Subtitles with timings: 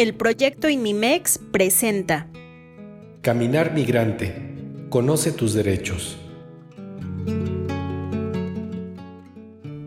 [0.00, 2.26] el proyecto INMIMEX presenta
[3.20, 4.34] Caminar Migrante.
[4.88, 6.16] Conoce tus derechos.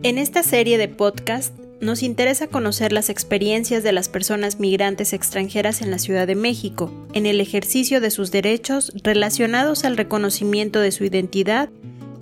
[0.04, 5.82] En esta serie de podcast nos interesa conocer las experiencias de las personas migrantes extranjeras
[5.82, 10.92] en la Ciudad de México, en el ejercicio de sus derechos relacionados al reconocimiento de
[10.92, 11.70] su identidad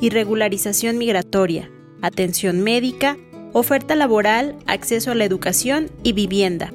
[0.00, 1.70] y regularización migratoria,
[2.00, 3.18] atención médica,
[3.52, 6.72] oferta laboral, acceso a la educación y vivienda.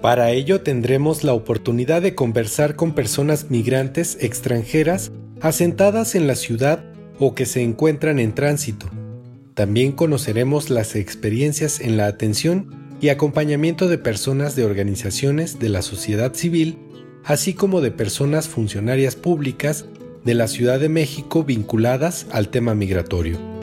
[0.00, 6.84] Para ello tendremos la oportunidad de conversar con personas migrantes extranjeras asentadas en la ciudad
[7.18, 8.86] o que se encuentran en tránsito.
[9.54, 15.82] También conoceremos las experiencias en la atención y acompañamiento de personas de organizaciones de la
[15.82, 16.78] sociedad civil,
[17.24, 19.86] así como de personas funcionarias públicas
[20.24, 23.57] de la Ciudad de México vinculadas al tema migratorio.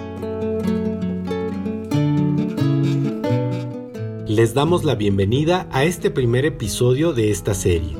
[4.36, 7.96] Les damos la bienvenida a este primer episodio de esta serie.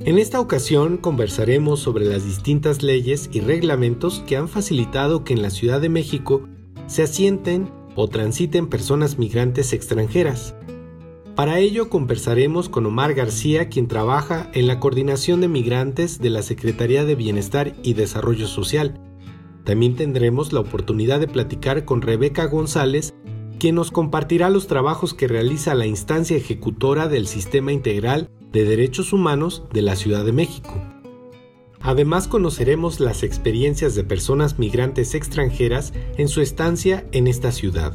[0.00, 5.42] En esta ocasión conversaremos sobre las distintas leyes y reglamentos que han facilitado que en
[5.42, 6.42] la Ciudad de México
[6.88, 10.56] se asienten o transiten personas migrantes extranjeras.
[11.36, 16.42] Para ello conversaremos con Omar García, quien trabaja en la coordinación de migrantes de la
[16.42, 19.00] Secretaría de Bienestar y Desarrollo Social.
[19.62, 23.14] También tendremos la oportunidad de platicar con Rebeca González,
[23.60, 29.12] quien nos compartirá los trabajos que realiza la instancia ejecutora del Sistema Integral de Derechos
[29.12, 30.74] Humanos de la Ciudad de México.
[31.78, 37.92] Además conoceremos las experiencias de personas migrantes extranjeras en su estancia en esta ciudad.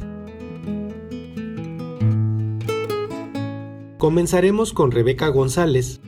[3.98, 6.00] Comenzaremos con Rebeca González.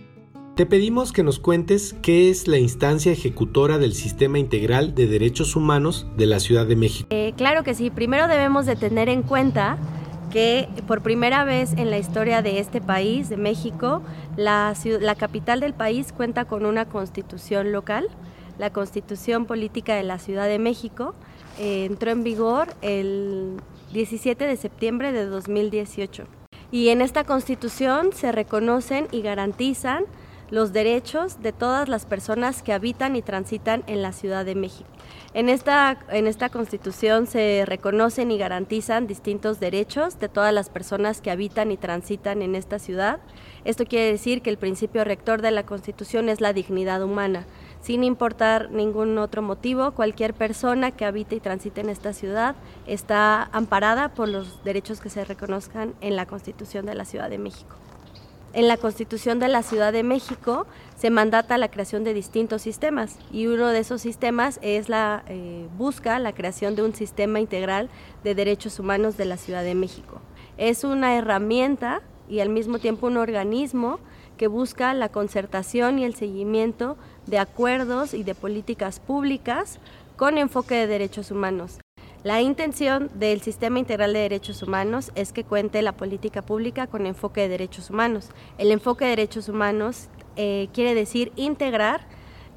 [0.54, 5.56] Te pedimos que nos cuentes qué es la instancia ejecutora del Sistema Integral de Derechos
[5.56, 7.17] Humanos de la Ciudad de México.
[7.38, 9.78] Claro que sí, primero debemos de tener en cuenta
[10.32, 14.02] que por primera vez en la historia de este país, de México,
[14.36, 14.74] la,
[15.16, 18.08] capital del país cuenta con una constitución local.
[18.58, 21.14] La constitución política de la Ciudad de México
[21.60, 23.60] eh, entró en vigor el
[23.92, 26.24] 17 de septiembre de 2018.
[26.72, 30.06] Y en esta constitución se reconocen y garantizan
[30.50, 34.88] los derechos de todas las personas que habitan y transitan en la Ciudad de México.
[35.34, 41.20] En esta, en esta constitución se reconocen y garantizan distintos derechos de todas las personas
[41.20, 43.20] que habitan y transitan en esta ciudad.
[43.64, 47.44] Esto quiere decir que el principio rector de la constitución es la dignidad humana.
[47.82, 52.56] Sin importar ningún otro motivo, cualquier persona que habite y transite en esta ciudad
[52.86, 57.38] está amparada por los derechos que se reconozcan en la constitución de la Ciudad de
[57.38, 57.76] México.
[58.58, 63.16] En la Constitución de la Ciudad de México se mandata la creación de distintos sistemas
[63.30, 67.88] y uno de esos sistemas es la eh, busca la creación de un sistema integral
[68.24, 70.20] de derechos humanos de la Ciudad de México.
[70.56, 74.00] Es una herramienta y al mismo tiempo un organismo
[74.36, 76.96] que busca la concertación y el seguimiento
[77.26, 79.78] de acuerdos y de políticas públicas
[80.16, 81.78] con enfoque de derechos humanos.
[82.24, 87.06] La intención del Sistema Integral de Derechos Humanos es que cuente la política pública con
[87.06, 88.30] enfoque de derechos humanos.
[88.58, 92.00] El enfoque de derechos humanos eh, quiere decir integrar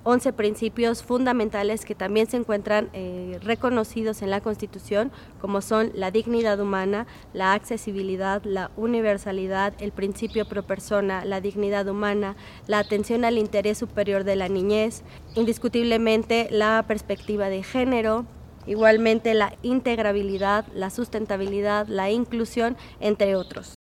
[0.04, 6.10] 11 principios fundamentales que también se encuentran eh, reconocidos en la Constitución, como son la
[6.10, 12.36] dignidad humana, la accesibilidad, la universalidad, el principio pro persona, la dignidad humana,
[12.66, 15.04] la atención al interés superior de la niñez,
[15.36, 18.26] indiscutiblemente la perspectiva de género,
[18.66, 23.76] igualmente la integrabilidad, la sustentabilidad, la inclusión, entre otros.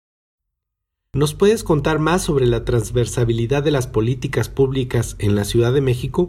[1.14, 5.82] ¿Nos puedes contar más sobre la transversabilidad de las políticas públicas en la Ciudad de
[5.82, 6.28] México?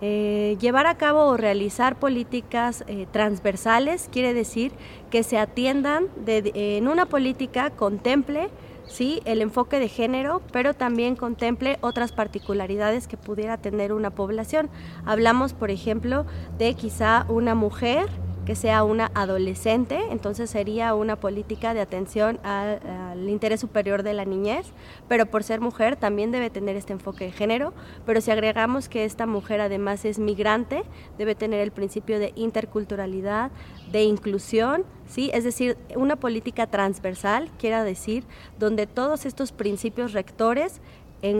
[0.00, 4.72] Eh, llevar a cabo o realizar políticas eh, transversales quiere decir
[5.10, 8.48] que se atiendan en una política contemple
[8.86, 14.70] sí, el enfoque de género, pero también contemple otras particularidades que pudiera tener una población.
[15.04, 16.26] Hablamos, por ejemplo,
[16.58, 18.08] de quizá una mujer
[18.44, 24.24] que sea una adolescente, entonces sería una política de atención al, interés superior de la
[24.24, 24.66] niñez,
[25.08, 27.72] pero por ser mujer también debe tener este enfoque de género,
[28.04, 30.84] pero si agregamos que esta mujer además es migrante,
[31.18, 33.50] debe tener el principio de interculturalidad,
[33.90, 35.30] de inclusión, ¿sí?
[35.32, 38.24] es decir, una política transversal, quiera decir,
[38.58, 40.80] donde todos estos principios rectores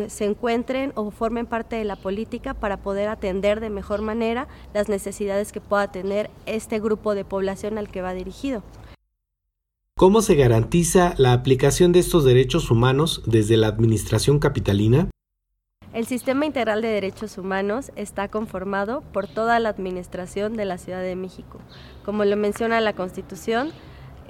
[0.09, 4.89] se encuentren o formen parte de la política para poder atender de mejor manera las
[4.89, 8.63] necesidades que pueda tener este grupo de población al que va dirigido.
[9.97, 15.09] ¿Cómo se garantiza la aplicación de estos derechos humanos desde la Administración Capitalina?
[15.93, 21.03] El Sistema Integral de Derechos Humanos está conformado por toda la Administración de la Ciudad
[21.03, 21.61] de México.
[22.05, 23.71] Como lo menciona la Constitución,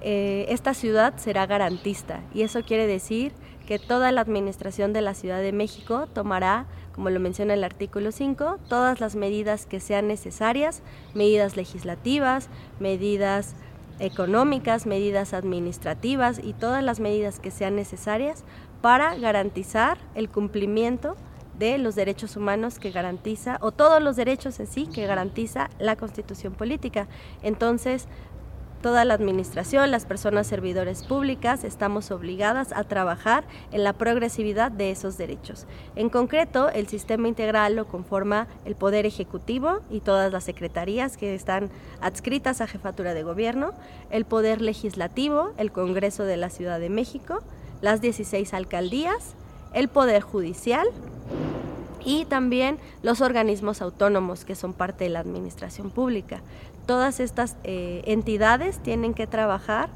[0.02, 3.32] eh, esta ciudad será garantista y eso quiere decir
[3.66, 8.12] que toda la administración de la Ciudad de México tomará, como lo menciona el artículo
[8.12, 10.82] 5, todas las medidas que sean necesarias,
[11.14, 13.54] medidas legislativas, medidas
[13.98, 18.44] económicas, medidas administrativas y todas las medidas que sean necesarias
[18.80, 21.16] para garantizar el cumplimiento
[21.58, 25.96] de los derechos humanos que garantiza, o todos los derechos en sí que garantiza la
[25.96, 27.06] constitución política.
[27.42, 28.08] Entonces,
[28.84, 34.90] toda la administración, las personas servidores públicas, estamos obligadas a trabajar en la progresividad de
[34.90, 35.64] esos derechos.
[35.96, 41.34] En concreto, el sistema integral lo conforma el Poder Ejecutivo y todas las secretarías que
[41.34, 41.70] están
[42.02, 43.72] adscritas a jefatura de gobierno,
[44.10, 47.38] el Poder Legislativo, el Congreso de la Ciudad de México,
[47.80, 49.32] las 16 alcaldías,
[49.72, 50.86] el Poder Judicial
[52.04, 56.42] y también los organismos autónomos que son parte de la administración pública
[56.86, 59.88] todas estas eh, entidades tienen que trabajar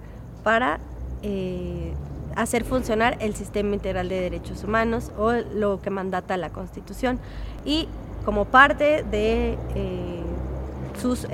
[0.43, 0.81] para
[1.23, 1.93] eh,
[2.37, 7.19] hacer funcionar el sistema integral de derechos humanos o lo que mandata la Constitución.
[7.65, 7.89] Y
[8.25, 10.23] como parte de eh,
[11.01, 11.27] sus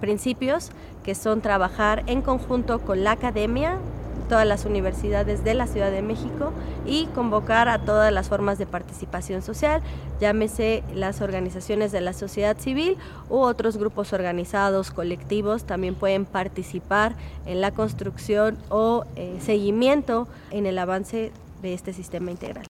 [0.00, 0.70] principios,
[1.04, 3.78] que son trabajar en conjunto con la academia,
[4.22, 6.52] todas las universidades de la Ciudad de México
[6.86, 9.82] y convocar a todas las formas de participación social,
[10.20, 12.96] llámese las organizaciones de la sociedad civil
[13.28, 17.14] u otros grupos organizados, colectivos, también pueden participar
[17.46, 21.32] en la construcción o eh, seguimiento en el avance
[21.62, 22.66] de este sistema integral.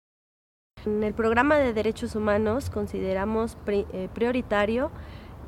[0.85, 4.91] En el programa de derechos humanos consideramos eh, prioritario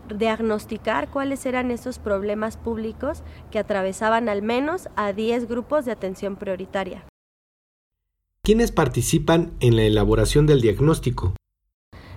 [0.09, 6.37] diagnosticar cuáles eran esos problemas públicos que atravesaban al menos a 10 grupos de atención
[6.37, 7.05] prioritaria.
[8.43, 11.35] ¿Quiénes participan en la elaboración del diagnóstico?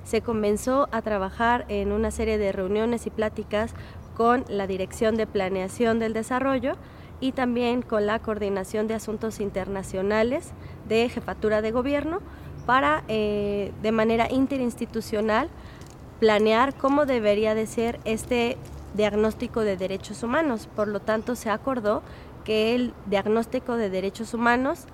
[0.03, 3.73] Se comenzó a trabajar en una serie de reuniones y pláticas
[4.15, 6.75] con la Dirección de Planeación del Desarrollo
[7.19, 10.51] y también con la Coordinación de Asuntos Internacionales
[10.87, 12.19] de Jefatura de Gobierno
[12.65, 15.49] para, eh, de manera interinstitucional,
[16.19, 18.57] planear cómo debería de ser este
[18.95, 20.67] diagnóstico de derechos humanos.
[20.75, 22.01] Por lo tanto, se acordó
[22.43, 24.85] que el diagnóstico de derechos humanos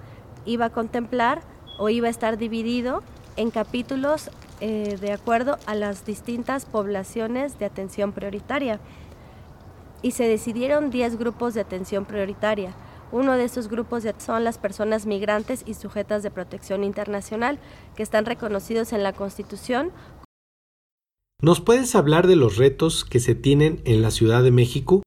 [0.45, 1.41] iba a contemplar
[1.77, 3.03] o iba a estar dividido
[3.35, 4.29] en capítulos
[4.59, 8.79] eh, de acuerdo a las distintas poblaciones de atención prioritaria.
[10.01, 12.73] Y se decidieron 10 grupos de atención prioritaria.
[13.11, 17.59] Uno de esos grupos son las personas migrantes y sujetas de protección internacional,
[17.95, 19.91] que están reconocidos en la Constitución
[21.43, 25.03] ¿Nos puedes hablar de los retos que se tienen en la Ciudad de México?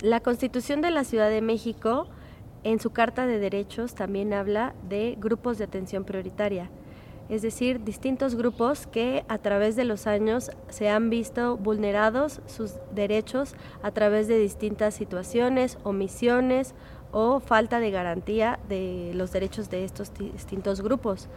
[0.00, 2.06] La Constitución de la Ciudad de México,
[2.64, 6.70] en su Carta de Derechos, también habla de grupos de atención prioritaria,
[7.28, 12.72] es decir, distintos grupos que a través de los años se han visto vulnerados sus
[12.94, 16.74] derechos a través de distintas situaciones, omisiones
[17.12, 21.28] o falta de garantía de los derechos de estos distintos grupos.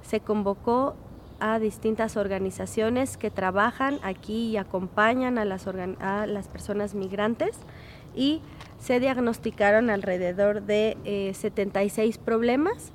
[0.00, 0.96] Se convocó
[1.40, 7.56] a distintas organizaciones que trabajan aquí y acompañan a las, personas migrantes
[8.14, 8.40] y
[8.78, 12.92] se diagnosticaron alrededor de 76 eh, problemas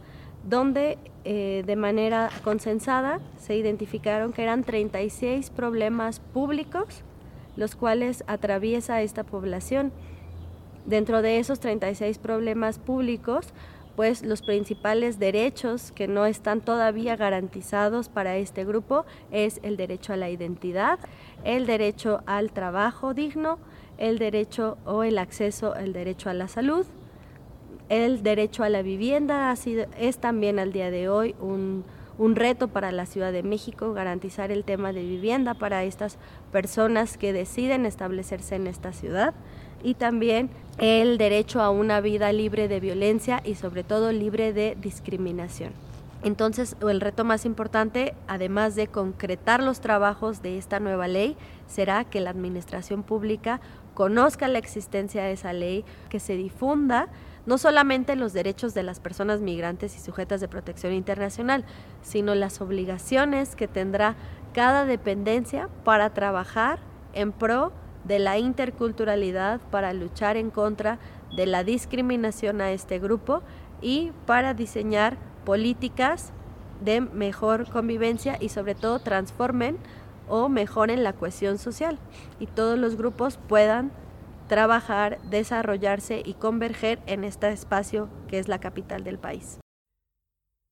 [0.48, 7.04] donde eh, de manera consensada se identificaron que eran 36 problemas públicos
[7.60, 9.92] los cuales atraviesa esta población.
[10.86, 13.48] Dentro de esos 36 problemas públicos,
[14.00, 20.14] pues los principales derechos que no están todavía garantizados para este grupo es el derecho
[20.14, 21.00] a la identidad,
[21.44, 23.60] el derecho al trabajo digno,
[23.98, 26.86] el derecho o el acceso al derecho a la salud,
[27.90, 29.52] el derecho a la vivienda.
[29.52, 31.84] Ha sido, es también al día de hoy un,
[32.18, 36.18] un reto para la Ciudad de México garantizar el tema de vivienda para estas
[36.54, 39.34] personas que deciden establecerse en esta ciudad
[39.84, 44.78] y también el derecho a una vida libre de violencia y sobre todo libre de
[44.80, 45.74] discriminación.
[46.22, 52.04] Entonces, el reto más importante, además de concretar los trabajos de esta nueva ley, será
[52.04, 53.62] que la administración pública
[53.94, 57.08] conozca la existencia de esa ley, que se difunda
[57.46, 61.64] no solamente los derechos de las personas migrantes y sujetas de protección internacional,
[62.02, 64.16] sino las obligaciones que tendrá
[64.54, 66.80] cada dependencia para trabajar
[67.14, 67.72] en pro
[68.10, 70.98] de la interculturalidad para luchar en contra
[71.34, 73.44] de la discriminación a este grupo
[73.82, 76.34] y para diseñar políticas
[76.84, 79.78] de mejor convivencia y sobre todo transformen
[80.28, 82.00] o mejoren la cohesión social
[82.40, 83.92] y todos los grupos puedan
[84.48, 89.60] trabajar, desarrollarse y converger en este espacio que es la capital del país.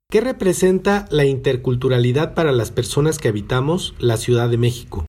[0.10, 5.07] ¿Qué representa la interculturalidad para las personas que habitamos la Ciudad de México?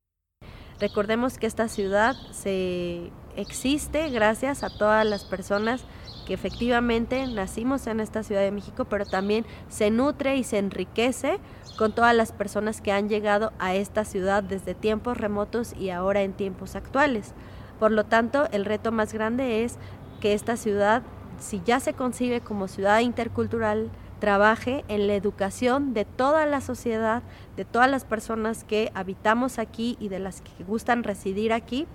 [0.80, 5.84] Recordemos que esta ciudad se existe gracias a todas las personas
[6.24, 11.38] que efectivamente nacimos en esta Ciudad de México, pero también se nutre y se enriquece
[11.78, 16.22] con todas las personas que han llegado a esta ciudad desde tiempos remotos y ahora
[16.22, 17.32] en tiempos actuales.
[17.80, 19.78] Por lo tanto, el reto más grande es
[20.20, 21.02] que esta ciudad,
[21.38, 27.22] si ya se concibe como ciudad intercultural, trabaje en la educación de toda la sociedad,
[27.56, 31.86] de todas las personas que habitamos aquí y de las que gustan residir aquí,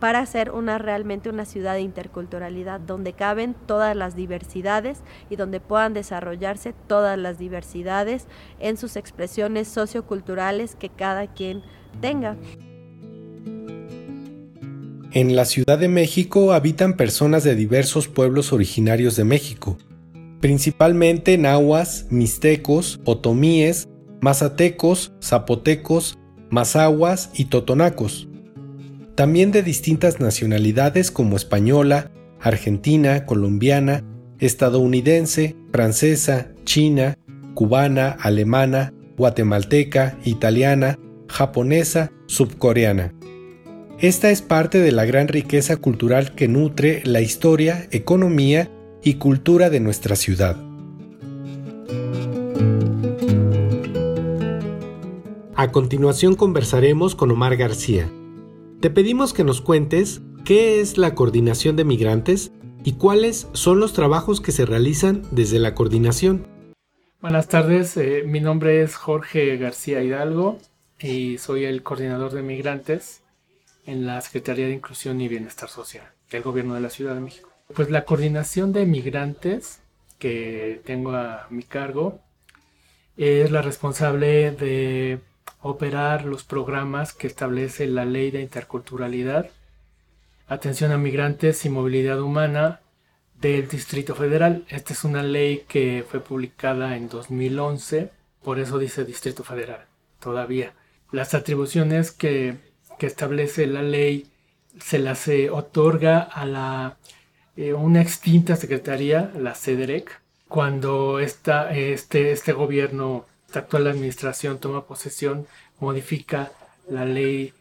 [0.00, 5.60] para ser una realmente una ciudad de interculturalidad donde caben todas las diversidades y donde
[5.60, 8.26] puedan desarrollarse todas las diversidades
[8.58, 11.62] en sus expresiones socioculturales que cada quien
[12.00, 12.36] tenga.
[15.12, 19.76] En la Ciudad de México habitan personas de diversos pueblos originarios de México,
[20.40, 23.88] principalmente nahuas, mixtecos, otomíes,
[24.20, 26.18] mazatecos, zapotecos,
[26.50, 28.28] mazahuas y totonacos.
[29.14, 34.02] También de distintas nacionalidades como española, argentina, colombiana,
[34.38, 37.18] estadounidense, francesa, china,
[37.54, 43.14] cubana, alemana, guatemalteca, italiana, japonesa, subcoreana.
[43.98, 48.70] Esta es parte de la gran riqueza cultural que nutre la historia, economía
[49.02, 50.56] y cultura de nuestra ciudad.
[55.56, 58.10] A continuación conversaremos con Omar García.
[58.80, 62.50] Te pedimos que nos cuentes qué es la coordinación de migrantes
[62.82, 66.46] y cuáles son los trabajos que se realizan desde la coordinación.
[67.20, 70.58] Buenas tardes, eh, mi nombre es Jorge García Hidalgo
[70.98, 73.22] y soy el coordinador de migrantes
[73.84, 77.49] en la Secretaría de Inclusión y Bienestar Social del Gobierno de la Ciudad de México.
[77.74, 79.80] Pues la coordinación de migrantes
[80.18, 82.20] que tengo a mi cargo
[83.16, 85.20] es la responsable de
[85.62, 89.50] operar los programas que establece la Ley de Interculturalidad,
[90.48, 92.80] Atención a Migrantes y Movilidad Humana
[93.40, 94.64] del Distrito Federal.
[94.68, 98.10] Esta es una ley que fue publicada en 2011,
[98.42, 99.86] por eso dice Distrito Federal
[100.18, 100.74] todavía.
[101.12, 102.56] Las atribuciones que,
[102.98, 104.26] que establece la ley
[104.80, 106.96] se las eh, otorga a la
[107.60, 114.86] eh, una extinta secretaría, la CEDEREC, cuando esta, este, este gobierno, esta actual administración toma
[114.86, 115.46] posesión,
[115.78, 116.52] modifica
[116.88, 117.52] la ley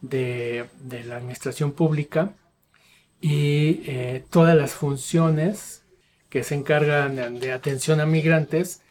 [0.00, 0.68] de,
[1.06, 2.30] la administración pública
[3.20, 5.82] y eh, todas las funciones
[6.30, 8.82] que se encargan de atención a migrantes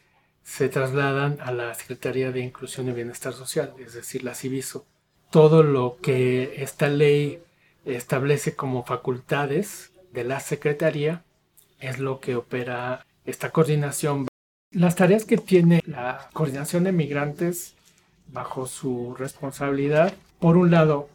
[0.43, 4.85] se trasladan a la Secretaría de Inclusión y Bienestar Social, es decir, la CIVISO.
[5.31, 7.39] Todo lo que esta ley
[7.85, 11.23] establece como facultades de la Secretaría
[11.79, 14.27] es lo que opera esta coordinación.
[14.71, 17.75] Las tareas que tiene la coordinación de migrantes
[18.25, 21.07] bajo su responsabilidad, por un lado,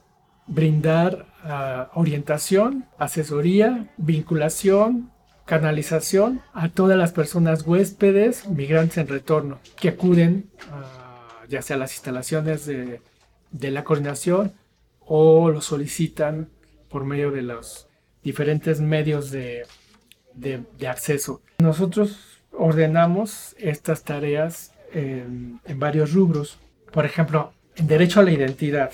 [0.46, 5.10] brindar ah, orientación, asesoría, vinculación,
[5.46, 11.80] canalización a todas las personas huéspedes, migrantes en retorno, que acuden ah, ya sea a
[11.80, 13.00] las instalaciones de,
[13.50, 14.52] de la coordinación
[15.00, 16.50] o lo solicitan
[16.88, 17.88] por medio de los
[18.22, 19.66] diferentes medios de,
[20.88, 21.42] acceso.
[21.58, 26.58] Nosotros ordenamos estas tareas en, en varios rubros.
[26.92, 28.92] Por ejemplo, en derecho a la identidad.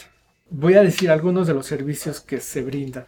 [0.50, 3.06] Voy a decir algunos de los servicios que se brindan.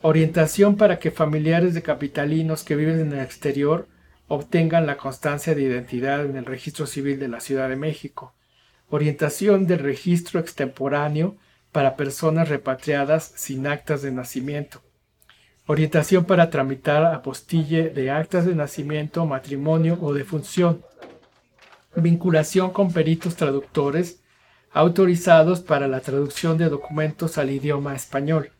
[0.00, 3.88] Orientación para que familiares de capitalinos que viven en el exterior
[4.28, 8.34] obtengan la constancia de identidad en el registro civil de la Ciudad de México.
[8.90, 11.36] Orientación del registro extemporáneo
[11.72, 14.82] para personas repatriadas sin actas de nacimiento.
[15.70, 20.82] Orientación para tramitar apostille de actas de nacimiento, matrimonio o defunción.
[21.94, 24.22] Vinculación con peritos traductores
[24.72, 28.50] autorizados para la traducción de documentos al idioma español.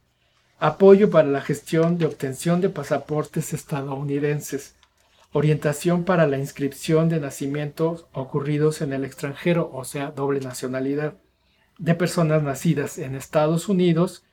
[0.59, 4.77] Apoyo para la gestión de obtención de pasaportes estadounidenses.
[5.33, 11.15] Orientación para la inscripción de nacimientos ocurridos en el extranjero, o sea, doble nacionalidad,
[11.79, 14.25] de personas nacidas en Estados Unidos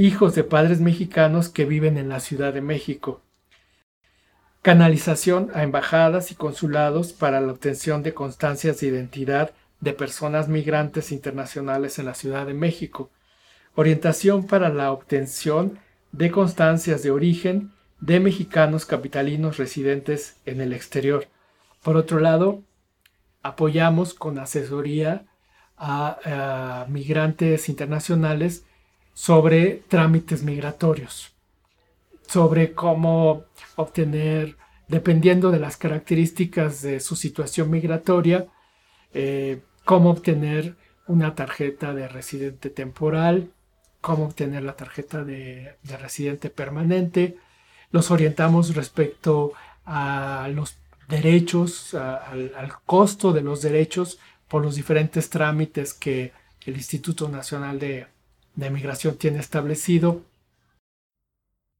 [0.00, 3.20] hijos de padres mexicanos que viven en la Ciudad de México.
[4.62, 11.12] Canalización a embajadas y consulados para la obtención de constancias de identidad de personas migrantes
[11.12, 13.10] internacionales en la Ciudad de México.
[13.74, 15.78] Orientación para la obtención
[16.12, 21.26] de constancias de origen de mexicanos capitalinos residentes en el exterior.
[21.82, 22.62] Por otro lado,
[23.42, 25.26] apoyamos con asesoría
[25.76, 28.64] a, migrantes internacionales
[29.20, 31.34] sobre trámites migratorios,
[32.26, 33.44] sobre cómo
[33.76, 34.56] obtener,
[34.88, 38.46] dependiendo de las características de su situación migratoria,
[39.12, 40.74] eh, cómo obtener
[41.06, 43.50] una tarjeta de residente temporal,
[44.00, 47.36] cómo obtener la tarjeta de, residente permanente,
[47.90, 49.52] los orientamos respecto
[49.84, 56.32] a los derechos, al, al, costo de los derechos por los diferentes trámites que
[56.64, 58.06] el Instituto Nacional de,
[58.54, 60.22] de Migración tiene establecido.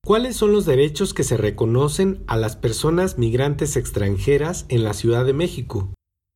[0.04, 5.24] ¿Cuáles son los derechos que se reconocen a las personas migrantes extranjeras en la Ciudad
[5.24, 5.92] de México?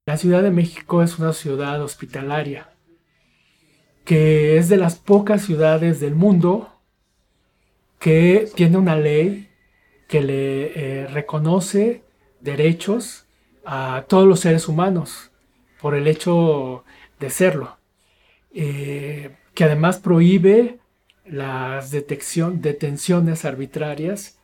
[0.06, 2.74] La Ciudad de México es una ciudad hospitalaria,
[4.04, 6.70] que es de las pocas ciudades del mundo
[7.98, 9.48] que tiene una ley
[10.08, 10.72] que le
[11.02, 12.04] eh, reconoce
[12.42, 13.24] derechos
[13.64, 15.30] a todos los seres humanos
[15.80, 16.84] por el hecho
[17.18, 17.78] de serlo,
[18.52, 20.78] eh, que además prohíbe
[21.24, 24.38] las detección, detenciones arbitrarias,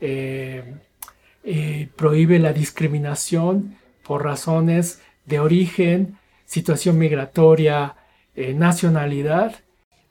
[0.00, 0.76] eh,
[1.96, 7.96] prohíbe la discriminación por razones de origen, situación migratoria,
[8.36, 9.56] nacionalidad,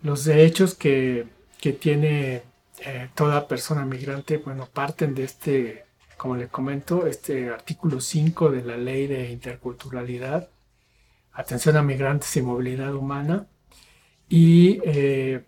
[0.02, 1.28] los derechos que,
[1.60, 2.44] que tiene
[2.86, 8.64] eh, toda persona migrante, bueno, parten de este, como le comento, este artículo 5 de
[8.64, 10.50] la ley de interculturalidad,
[11.34, 13.48] atención a migrantes y movilidad humana,
[14.30, 15.44] y eh,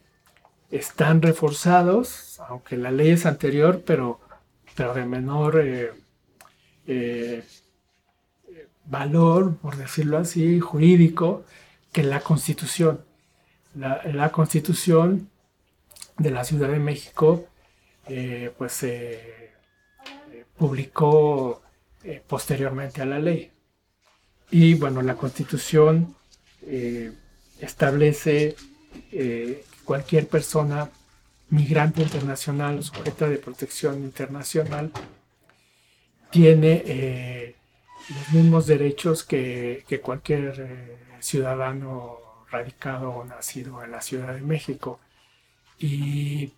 [0.71, 4.19] están reforzados, aunque la ley es anterior, pero,
[4.75, 7.43] pero de menor eh,
[8.85, 11.45] valor, por decirlo así, jurídico,
[11.91, 13.05] que la Constitución.
[13.75, 15.29] La, la Constitución
[16.17, 17.45] de la Ciudad de México,
[18.07, 21.61] eh, pues se eh, publicó
[22.03, 23.51] eh, posteriormente a la ley.
[24.49, 26.15] Y bueno, la Constitución
[27.59, 28.55] establece
[29.09, 30.89] que cualquier persona
[31.49, 34.91] migrante internacional o sujeta de protección internacional
[36.29, 37.55] tiene
[38.09, 42.17] los mismos derechos que, cualquier ciudadano
[42.49, 44.99] radicado o nacido en la Ciudad de México.
[45.79, 46.53] Y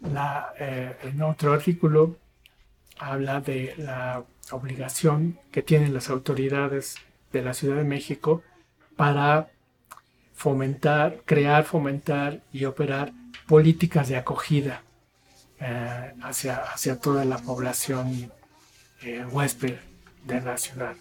[0.00, 2.16] la, eh, en otro artículo
[2.98, 6.96] habla de la obligación que tienen las autoridades
[7.32, 8.42] de la Ciudad de México
[8.96, 9.50] para
[10.38, 13.12] fomentar, crear, fomentar y operar
[13.48, 14.84] políticas de acogida
[15.58, 18.30] eh, hacia, hacia toda la población
[19.02, 19.74] eh, huésped
[20.24, 20.94] de la ciudad.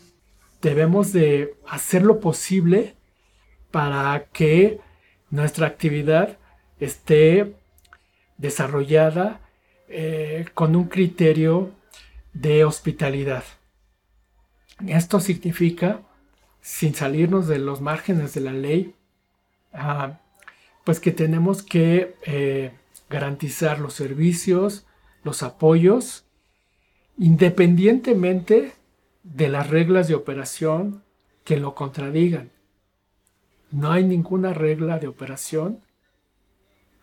[0.60, 2.95] Debemos de hacer lo posible
[3.69, 4.80] para que
[5.30, 6.39] nuestra actividad
[6.80, 7.56] esté
[8.39, 9.39] desarrollada
[9.88, 11.73] eh, con un criterio
[12.34, 13.43] de hospitalidad.
[14.88, 16.02] Esto significa,
[16.60, 18.95] sin salirnos de los márgenes de la ley,
[19.73, 20.19] ah,
[20.84, 22.71] pues que tenemos que eh,
[23.10, 24.86] garantizar los servicios,
[25.23, 26.25] los apoyos,
[27.17, 28.73] independientemente
[29.23, 31.03] de las reglas de operación
[31.43, 32.51] que lo contradigan.
[33.71, 35.82] No hay ninguna regla de operación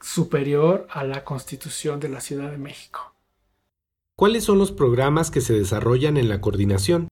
[0.01, 3.15] superior a la Constitución de la Ciudad de México.
[4.17, 7.09] ¿Cuáles son los programas que se desarrollan en la coordinación?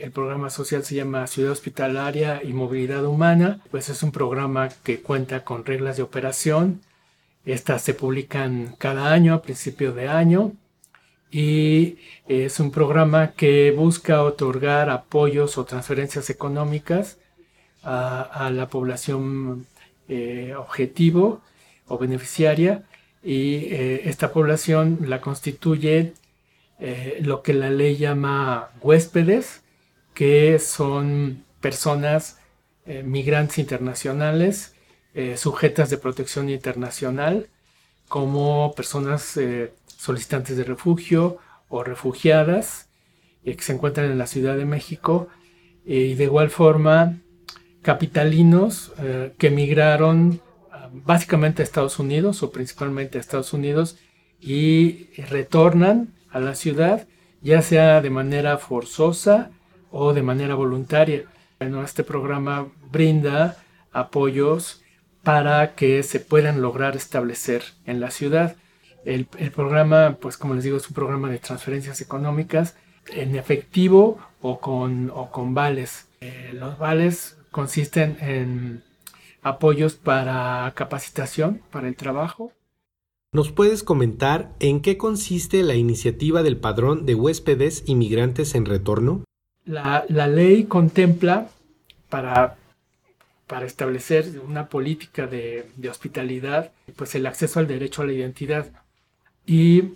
[0.00, 5.00] El programa social se llama Ciudad Hospitalaria y Movilidad Humana, pues es un programa que
[5.00, 6.82] cuenta con reglas de operación.
[7.44, 10.52] Estas se publican cada año, a principio de año,
[11.30, 17.18] y es un programa que busca otorgar apoyos o transferencias económicas
[17.82, 19.66] a, la población
[20.08, 21.40] eh, objetivo
[21.86, 22.84] o beneficiaria.
[23.22, 26.14] Y eh, esta población la constituye
[26.78, 29.62] eh, lo que la ley llama huéspedes,
[30.16, 32.38] que son personas
[32.86, 34.72] eh, migrantes internacionales
[35.36, 37.48] sujetas de protección internacional,
[38.06, 39.40] como personas
[39.86, 41.38] solicitantes de refugio
[41.70, 42.90] o refugiadas
[43.42, 45.28] que se encuentran en la Ciudad de México.
[45.86, 47.16] Y de igual forma
[47.80, 48.92] capitalinos
[49.38, 50.42] que migraron
[50.92, 53.96] básicamente a Estados Unidos o principalmente a Estados Unidos
[54.38, 57.08] y retornan a la ciudad
[57.42, 59.50] ya sea de manera forzosa
[59.96, 61.24] o de manera voluntaria.
[61.58, 63.56] Este programa brinda
[63.92, 64.82] apoyos
[65.22, 68.56] para que se puedan lograr establecer en la ciudad.
[69.06, 72.76] El, programa, pues como les digo, es un programa de transferencias económicas
[73.08, 76.08] en efectivo o con, o con vales.
[76.20, 78.82] Eh, los vales consisten en
[79.42, 82.52] apoyos para capacitación, para el trabajo.
[83.32, 89.24] ¿Nos puedes comentar en qué consiste la iniciativa del padrón de huéspedes inmigrantes en retorno?
[89.66, 91.50] La, ley contempla
[92.08, 92.56] para,
[93.46, 98.70] para, establecer una política de, hospitalidad, pues el acceso al derecho a la identidad.
[99.44, 99.94] Y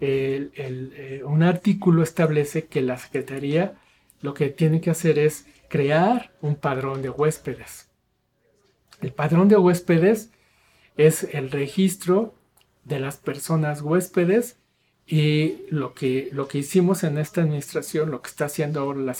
[0.00, 3.74] eh, un artículo establece que la Secretaría
[4.20, 7.88] lo que tiene que hacer es crear un padrón de huéspedes.
[9.00, 10.30] El padrón de huéspedes
[10.96, 12.34] es el registro
[12.84, 14.56] de las personas huéspedes
[15.06, 19.16] Y lo que, lo que hicimos en esta administración, lo que está haciendo ahora la,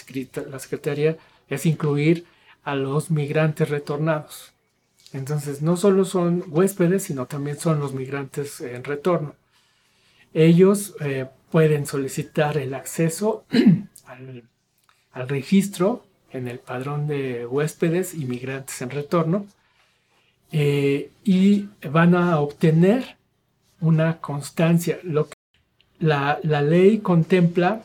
[0.50, 1.18] la Secretaría,
[1.48, 2.24] es incluir
[2.64, 4.52] a los migrantes retornados.
[5.12, 9.34] Entonces, no solo son huéspedes, sino también son los migrantes en retorno.
[10.32, 13.44] Ellos eh, pueden solicitar el acceso
[14.06, 14.44] al,
[15.12, 19.46] al, registro en el padrón de huéspedes y migrantes en retorno
[20.50, 23.16] eh, y van a obtener
[23.80, 24.98] una constancia.
[25.02, 25.28] Lo
[26.02, 27.82] la, ley contempla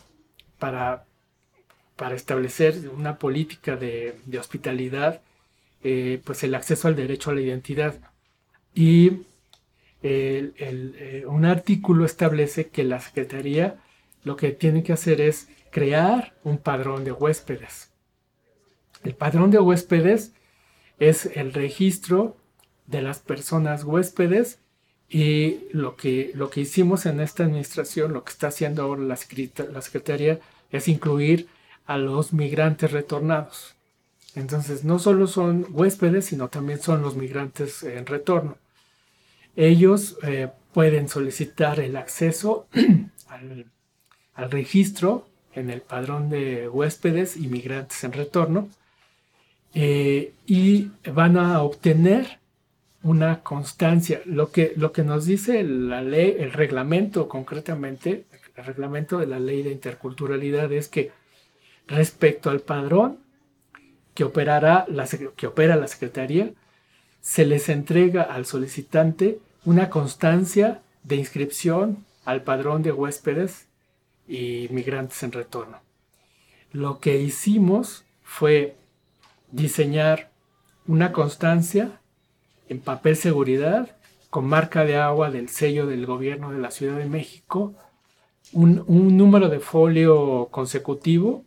[0.59, 1.05] para,
[1.95, 5.21] para, establecer una política de, hospitalidad,
[5.83, 7.95] eh, pues el acceso al derecho a la identidad.
[8.73, 9.23] Y
[10.03, 13.77] eh, un artículo establece que la Secretaría
[14.23, 17.91] lo que tiene que hacer es crear un padrón de huéspedes.
[19.03, 20.33] El padrón de huéspedes
[20.99, 22.35] es el registro
[22.87, 24.59] de las personas huéspedes
[25.09, 29.15] y lo que, lo que hicimos en esta administración, lo que está haciendo ahora la,
[29.81, 30.39] Secretaría,
[30.71, 31.47] es incluir
[31.85, 33.75] a los migrantes retornados.
[34.35, 38.57] Entonces, no solo son huéspedes, sino también son los migrantes en retorno.
[39.55, 42.67] Ellos eh, pueden solicitar el acceso
[43.29, 43.65] al,
[44.35, 48.69] al, registro en el padrón de huéspedes y migrantes en retorno
[49.73, 52.39] eh, y van a obtener
[53.07, 54.21] una constancia.
[54.25, 58.25] Lo que, lo que nos dice la ley, el reglamento concretamente,
[58.57, 61.11] el reglamento de la ley de interculturalidad es que
[61.87, 63.19] respecto al padrón
[64.13, 66.51] que, operará la, que opera la Secretaría,
[67.21, 73.67] se les entrega al solicitante una constancia de inscripción al padrón de huéspedes
[74.27, 75.79] y migrantes en retorno.
[76.73, 78.75] Lo que hicimos fue
[79.51, 80.29] diseñar
[80.87, 82.01] una constancia
[82.69, 83.89] en papel seguridad
[84.29, 87.73] con marca de agua del sello del gobierno de la Ciudad de México,
[88.53, 88.83] un,
[89.17, 91.43] número de folio consecutivo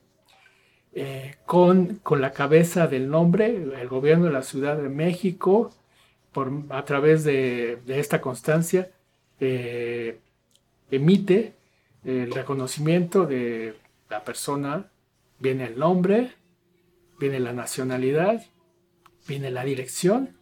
[0.92, 5.70] eh, con, con, la cabeza del nombre, el gobierno de la Ciudad de México,
[6.32, 8.90] por, a través de, esta constancia,
[9.40, 10.18] eh,
[10.90, 11.54] emite
[12.04, 13.74] el reconocimiento de
[14.08, 14.90] la persona,
[15.38, 16.32] viene el nombre,
[17.18, 18.44] viene la nacionalidad,
[19.28, 20.39] viene la dirección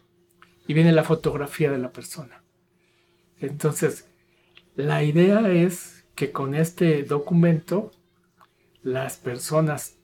[0.68, 2.44] y viene la fotografía de la persona.
[3.40, 4.06] Entonces,
[4.76, 7.90] la idea es que con este documento
[8.82, 9.96] las personas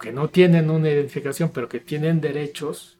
[0.00, 2.98] que no tienen una identificación, pero que tienen derechos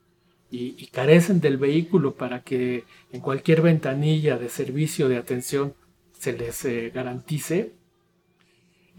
[0.51, 5.75] y, carecen del vehículo para que en cualquier ventanilla de servicio de atención
[6.19, 7.75] se les eh, garantice,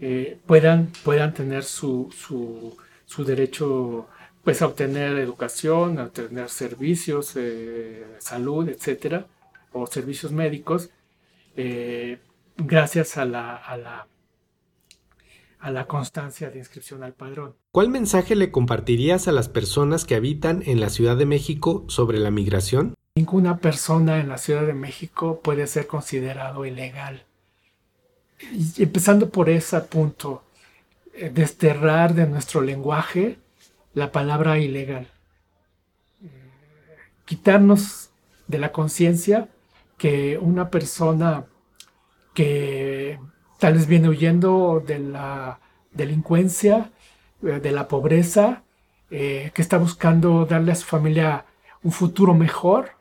[0.00, 4.08] eh, puedan, puedan tener su, su, su derecho
[4.44, 9.26] pues a obtener educación, a obtener servicios, eh, salud, etcétera,
[9.72, 10.90] o servicios médicos,
[11.56, 12.18] eh,
[12.56, 14.06] gracias a la, a, la,
[15.58, 17.54] a la constancia de inscripción al padrón.
[17.72, 22.18] ¿Cuál mensaje le compartirías a las personas que habitan en la Ciudad de México sobre
[22.18, 22.94] la migración?
[23.16, 27.24] Ninguna persona en la Ciudad de México puede ser considerado ilegal.
[28.52, 30.42] Y empezando por ese punto,
[31.12, 33.38] eh, desterrar de nuestro lenguaje
[33.94, 35.08] la palabra ilegal.
[37.24, 38.10] Quitarnos
[38.48, 39.48] de la conciencia
[39.96, 41.44] que una persona
[42.34, 43.18] que
[43.58, 45.60] tal vez viene huyendo de la
[45.92, 46.90] delincuencia,
[47.42, 48.62] eh, de la pobreza,
[49.10, 51.44] eh, que está buscando darle a su familia
[51.82, 52.92] un futuro mejor,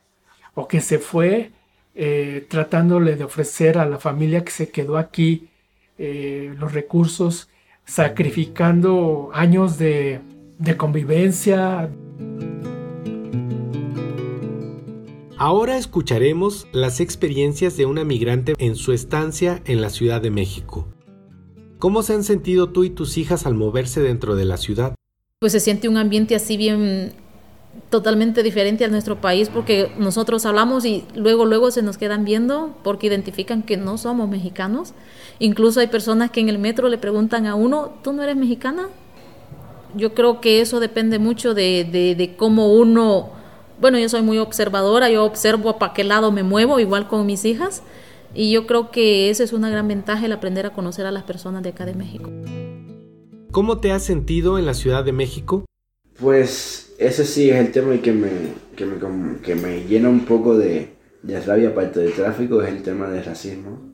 [0.56, 1.52] o que se fue
[1.96, 5.50] eh, tratándole de ofrecer a la familia que se quedó aquí
[5.98, 7.50] los recursos,
[7.84, 10.22] sacrificando años de
[10.60, 11.90] de convivencia.
[15.38, 20.86] Ahora escucharemos las experiencias de una migrante en su estancia en la Ciudad de México.
[21.80, 24.96] ¿Cómo se han sentido tú y tus hijas al moverse dentro de la ciudad?
[25.40, 27.14] Pues se siente un ambiente así bien
[27.90, 32.76] totalmente diferente a nuestro país porque nosotros hablamos y luego luego se nos quedan viendo
[32.84, 34.94] porque identifican que no somos mexicanos.
[35.40, 38.90] Incluso hay personas que en el metro le preguntan a uno, ¿tú no eres mexicana?
[39.96, 43.32] Yo creo que eso depende mucho de, de, cómo uno,
[43.80, 47.46] bueno, yo soy muy observadora, yo observo para qué lado me muevo, igual con mis
[47.46, 47.84] hijas,
[48.34, 51.24] y yo creo que esa es una gran ventaja el aprender a conocer a las
[51.24, 52.30] personas de acá de México.
[53.52, 55.66] ¿Cómo te has sentido en la Ciudad de México?
[56.20, 58.30] Pues ese sí es el tema que me,
[58.76, 60.90] que me, que me llena un poco de,
[61.24, 63.94] de rabia aparte del tráfico, es el tema del racismo.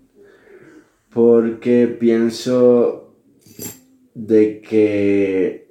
[1.13, 3.13] Porque pienso
[4.13, 5.64] de que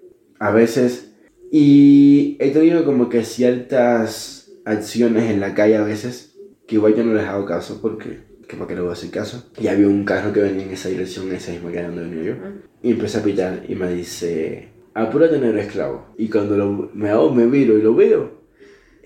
[0.45, 1.15] a veces.
[1.51, 7.05] Y he tenido como que ciertas acciones en la calle a veces que igual yo
[7.05, 9.51] no les hago caso porque que para que le voy a hacer caso.
[9.59, 12.35] Y había un carro que venía en esa dirección, esa misma calle donde venía yo.
[12.83, 16.09] Y empecé a pitar y me dice, apúrate tener esclavo.
[16.19, 18.34] Y cuando lo, me, me miro y lo veo,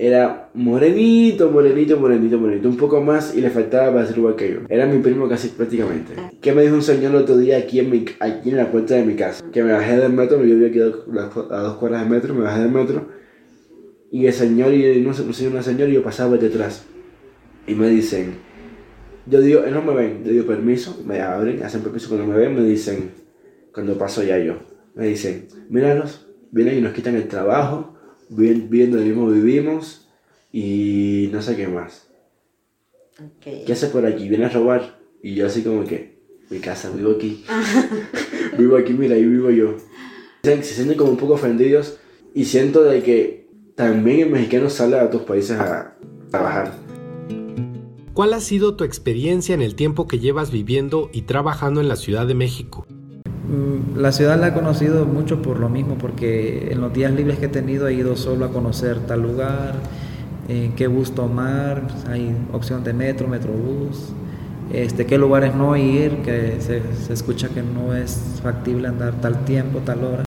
[0.00, 4.52] era morenito, morenito, morenito, morenito, un poco más y le faltaba para ser igual que
[4.52, 4.60] yo.
[4.68, 6.14] Era mi primo casi prácticamente.
[6.40, 8.94] Que me dijo un señor el otro día aquí en, mi, aquí en la puerta
[8.94, 9.44] de mi casa?
[9.52, 10.84] Que me bajé del metro, yo vivía aquí a
[11.62, 13.08] dos cuadras de metro, me bajé del metro
[14.10, 16.84] y el señor y no sé, una señora y yo pasaba detrás.
[17.66, 18.36] Y me dicen,
[19.26, 22.54] yo digo, no me ven, yo digo permiso, me abren, hacen permiso cuando me ven,
[22.54, 23.10] me dicen,
[23.74, 24.54] cuando paso ya yo,
[24.94, 27.97] me dicen, míralos, vienen y nos quitan el trabajo,
[28.28, 30.08] viendo donde mismo vivimos
[30.52, 32.08] y no sé qué más.
[33.40, 34.28] ¿Qué hace por aquí?
[34.28, 34.98] Viene a robar.
[35.22, 36.18] Y yo así como que,
[36.50, 37.44] mi casa, vivo aquí.
[38.58, 39.76] vivo aquí, mira, ahí vivo yo.
[40.42, 41.98] Se sienten como un poco ofendidos
[42.34, 45.96] y siento de que también el mexicano sale a otros países a
[46.30, 46.72] trabajar.
[48.18, 51.94] ¿Cuál ha sido tu experiencia en el tiempo que llevas viviendo y trabajando en la
[51.94, 52.84] Ciudad de México?
[53.48, 57.38] Mm, la ciudad la he conocido mucho por lo mismo, porque en los días libres
[57.38, 59.74] que he tenido he ido solo a conocer tal lugar,
[60.48, 64.12] eh, qué bus tomar, hay opción de metro, metrobús,
[64.72, 69.44] este, qué lugares no ir, que se, se escucha que no es factible andar tal
[69.46, 70.27] tiempo, tal hora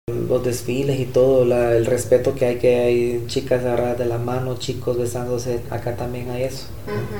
[0.42, 4.56] los desfiles y todo, el respeto que hay, que hay chicas agarradas de la mano,
[4.56, 6.66] chicos besándose, acá también hay eso,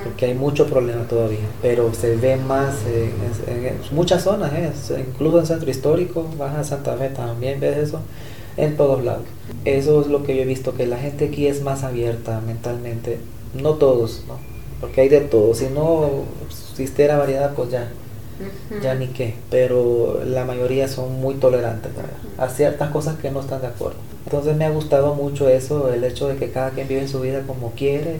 [0.03, 4.71] porque hay mucho problema todavía, pero se ve más en, muchas zonas, ¿eh?
[4.99, 7.99] incluso en Centro Histórico, baja a Santa Fe también ves eso,
[8.57, 9.23] en todos lados.
[9.65, 13.19] Eso es lo que yo he visto, que la gente aquí es más abierta mentalmente,
[13.53, 14.37] no todos, ¿no?
[14.79, 17.89] porque hay de todo, si no existiera variedad, pues ya
[18.81, 21.91] ya ni qué, pero la mayoría son muy tolerantes
[22.37, 23.97] a ciertas cosas que no están de acuerdo.
[24.25, 27.43] Entonces me ha gustado mucho eso, el hecho de que cada quien vive su vida
[27.45, 28.19] como quiere.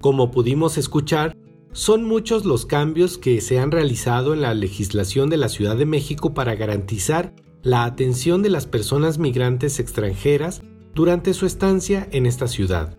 [0.00, 1.34] Como pudimos escuchar,
[1.72, 5.86] son muchos los cambios que se han realizado en la legislación de la Ciudad de
[5.86, 10.62] México para garantizar la atención de las personas migrantes extranjeras
[10.94, 12.96] durante su estancia en esta ciudad.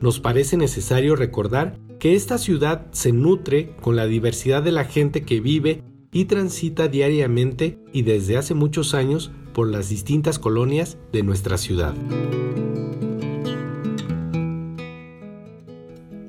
[0.00, 5.22] Nos parece necesario recordar que esta ciudad se nutre con la diversidad de la gente
[5.22, 5.82] que vive
[6.12, 11.94] y transita diariamente y desde hace muchos años por las distintas colonias de nuestra ciudad.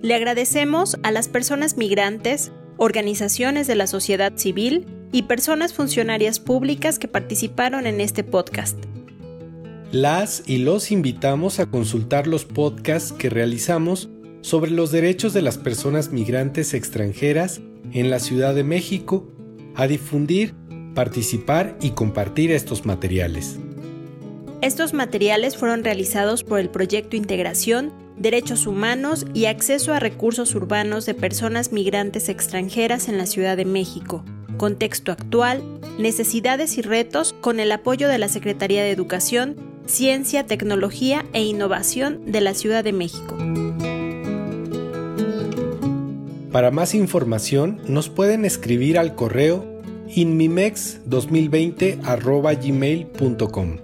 [0.02, 7.00] Le agradecemos a las personas migrantes, organizaciones de la sociedad civil y personas funcionarias públicas
[7.00, 8.78] que participaron en este podcast.
[9.92, 14.10] Las y los invitamos a consultar los podcasts que realizamos
[14.42, 17.62] sobre los derechos de las personas migrantes extranjeras
[17.94, 19.28] en la Ciudad de México,
[19.76, 20.54] a difundir,
[20.96, 23.60] participar y compartir estos materiales.
[24.62, 31.06] Estos materiales fueron realizados por el proyecto Integración, Derechos Humanos y Acceso a Recursos Urbanos
[31.06, 34.26] de Personas Migrantes Extranjeras en la Ciudad de México,
[34.58, 35.62] Contexto Actual,
[36.00, 42.32] Necesidades y Retos con el apoyo de la Secretaría de Educación, Ciencia, Tecnología e Innovación
[42.32, 43.38] de la Ciudad de México.
[46.52, 49.66] Para más información nos pueden escribir al correo
[50.08, 52.00] inmimex2020
[52.62, 53.78] gmail.com.